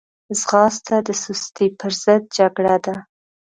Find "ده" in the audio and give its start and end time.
2.85-2.95